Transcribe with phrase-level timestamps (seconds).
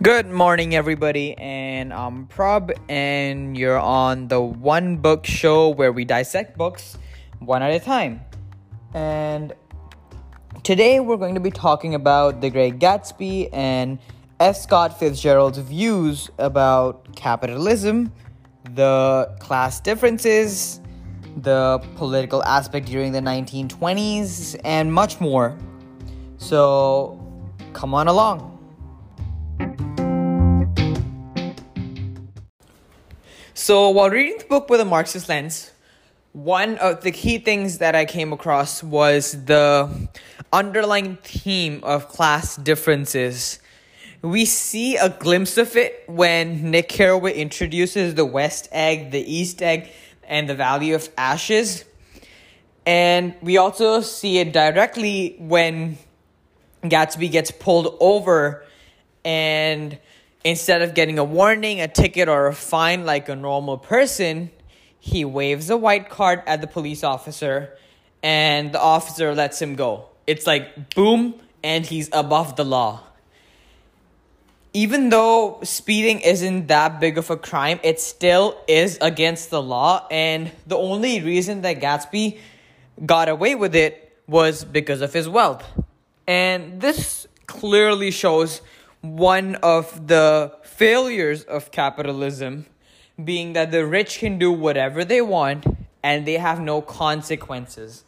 [0.00, 6.04] Good morning, everybody, and I'm Prob, and you're on the One Book Show where we
[6.04, 6.96] dissect books
[7.40, 8.20] one at a time.
[8.94, 9.52] And
[10.62, 13.98] today we're going to be talking about The Great Gatsby and
[14.38, 14.56] F.
[14.56, 18.12] Scott Fitzgerald's views about capitalism,
[18.74, 20.80] the class differences,
[21.36, 25.58] the political aspect during the 1920s, and much more.
[26.36, 27.20] So,
[27.72, 28.57] come on along.
[33.60, 35.72] So, while reading the book with a Marxist lens,
[36.32, 40.08] one of the key things that I came across was the
[40.52, 43.58] underlying theme of class differences.
[44.22, 49.60] We see a glimpse of it when Nick Carraway introduces the West egg, the East
[49.60, 49.90] egg,
[50.22, 51.84] and the valley of ashes.
[52.86, 55.98] And we also see it directly when
[56.84, 58.64] Gatsby gets pulled over
[59.24, 59.98] and
[60.44, 64.50] instead of getting a warning, a ticket, or a fine like a normal person,
[64.98, 67.76] he waves a white card at the police officer
[68.22, 70.06] and the officer lets him go.
[70.26, 73.00] It's like boom, and he's above the law.
[74.74, 80.06] Even though speeding isn't that big of a crime, it still is against the law,
[80.10, 82.38] and the only reason that Gatsby
[83.04, 85.64] got away with it was because of his wealth.
[86.26, 88.60] And this clearly shows
[89.00, 92.66] one of the failures of capitalism
[93.22, 95.64] being that the rich can do whatever they want
[96.02, 98.04] and they have no consequences.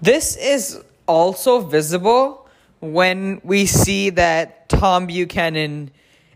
[0.00, 2.48] This is also visible
[2.80, 5.90] when we see that Tom Buchanan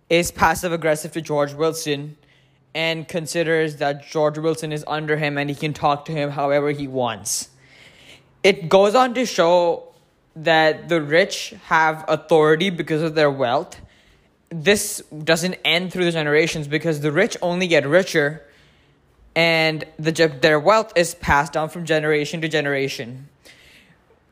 [0.09, 2.17] is passive aggressive to George Wilson
[2.75, 6.71] and considers that George Wilson is under him and he can talk to him however
[6.71, 7.51] he wants.
[8.43, 9.90] It goes on to show
[10.37, 13.81] that the rich have authority because of their wealth.
[14.49, 18.43] This doesn't end through the generations because the rich only get richer
[19.35, 20.11] and the,
[20.41, 23.29] their wealth is passed down from generation to generation.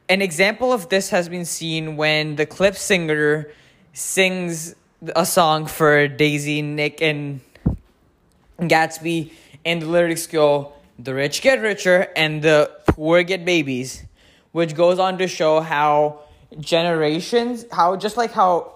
[0.09, 3.51] An example of this has been seen when the Klipspringer
[3.93, 4.75] sings
[5.15, 7.41] a song for Daisy, Nick, and
[8.59, 9.33] Gatsby,
[9.65, 14.05] and the lyrics go, The rich get richer and the poor get babies
[14.53, 16.21] which goes on to show how
[16.61, 18.75] generations, how just like how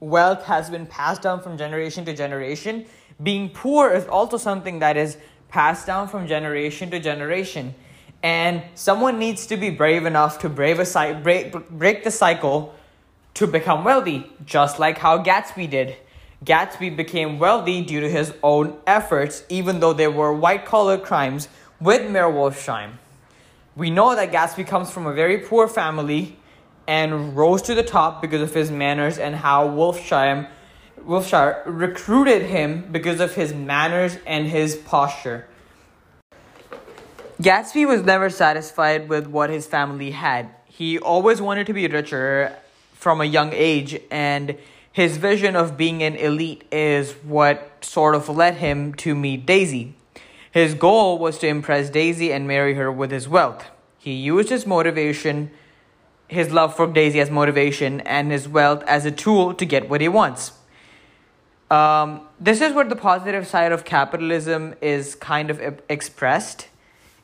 [0.00, 2.86] wealth has been passed down from generation to generation,
[3.22, 5.16] being poor is also something that is
[5.48, 7.74] passed down from generation to generation.
[8.22, 12.74] And someone needs to be brave enough to brave a, break, break the cycle
[13.34, 15.96] to become wealthy, just like how Gatsby did.
[16.44, 21.48] Gatsby became wealthy due to his own efforts, even though they were white collar crimes
[21.80, 22.92] with Meyer Wolfsheim.
[23.76, 26.38] We know that Gatsby comes from a very poor family
[26.88, 30.48] and rose to the top because of his manners and how Wolfshire,
[31.04, 35.46] Wolfshire recruited him because of his manners and his posture.
[37.42, 40.48] Gatsby was never satisfied with what his family had.
[40.64, 42.56] He always wanted to be richer
[42.94, 44.56] from a young age, and
[44.90, 49.94] his vision of being an elite is what sort of led him to meet Daisy.
[50.56, 53.66] His goal was to impress Daisy and marry her with his wealth.
[53.98, 55.50] He used his motivation,
[56.28, 60.00] his love for Daisy as motivation, and his wealth as a tool to get what
[60.00, 60.52] he wants.
[61.70, 66.68] Um, this is where the positive side of capitalism is kind of expressed.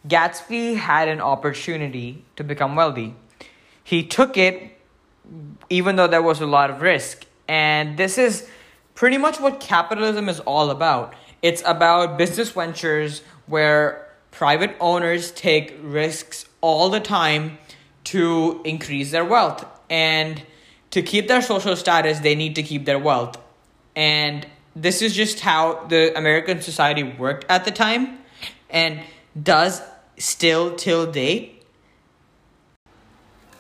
[0.06, 3.14] Gatsby had an opportunity to become wealthy.
[3.82, 4.78] He took it
[5.70, 7.24] even though there was a lot of risk.
[7.48, 8.46] And this is
[8.94, 11.14] pretty much what capitalism is all about.
[11.42, 17.58] It's about business ventures where private owners take risks all the time
[18.04, 19.64] to increase their wealth.
[19.90, 20.42] And
[20.92, 23.38] to keep their social status, they need to keep their wealth.
[23.96, 28.18] And this is just how the American society worked at the time
[28.70, 29.00] and
[29.40, 29.82] does
[30.18, 31.62] still till date.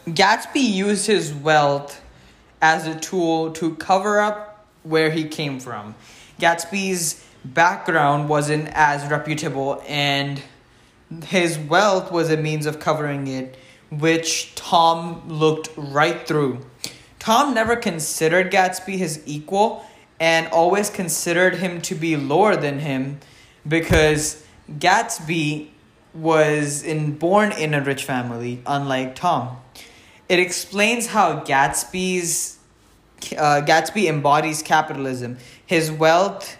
[0.06, 2.00] Gatsby used his wealth
[2.60, 5.94] as a tool to cover up where he came from.
[6.40, 10.42] Gatsby's background wasn't as reputable, and
[11.24, 13.56] his wealth was a means of covering it,
[13.90, 16.60] which Tom looked right through.
[17.18, 19.84] Tom never considered Gatsby his equal
[20.18, 23.20] and always considered him to be lower than him
[23.66, 25.68] because Gatsby
[26.14, 29.56] was in, born in a rich family, unlike Tom.
[30.28, 32.58] It explains how Gatsby's
[33.36, 35.38] uh, Gatsby embodies capitalism.
[35.64, 36.56] His wealth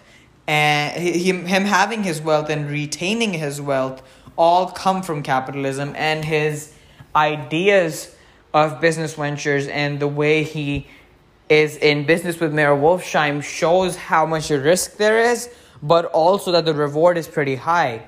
[0.47, 4.01] and him, him having his wealth and retaining his wealth
[4.37, 6.73] all come from capitalism and his
[7.15, 8.15] ideas
[8.53, 10.87] of business ventures and the way he
[11.49, 15.49] is in Business with Meyer Wolfsheim shows how much risk there is,
[15.81, 18.03] but also that the reward is pretty high.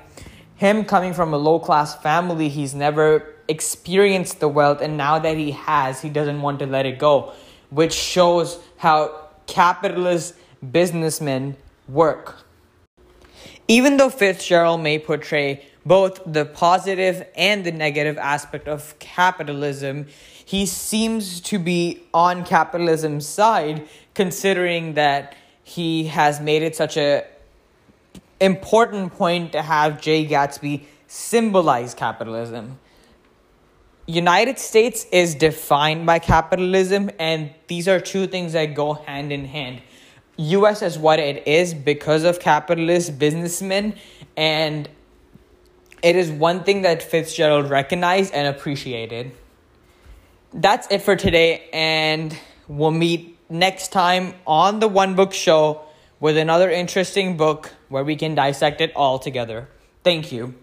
[0.56, 5.38] Him coming from a low class family, he's never experienced the wealth, and now that
[5.38, 7.34] he has, he doesn't want to let it go,
[7.70, 10.34] which shows how capitalist
[10.72, 11.56] businessmen
[11.88, 12.46] work.
[13.68, 20.08] Even though Fitzgerald may portray both the positive and the negative aspect of capitalism,
[20.44, 27.26] he seems to be on capitalism's side considering that he has made it such a
[28.40, 32.80] important point to have Jay Gatsby symbolize capitalism.
[34.08, 39.46] United States is defined by capitalism and these are two things that go hand in
[39.46, 39.82] hand.
[40.38, 43.96] US is what it is because of capitalist businessmen
[44.36, 44.90] and
[46.04, 49.32] it is one thing that Fitzgerald recognized and appreciated.
[50.54, 52.38] That's it for today and
[52.68, 55.82] we'll meet next time on the One Book Show
[56.20, 59.70] with another interesting book where we can dissect it all together.
[60.04, 60.56] Thank you.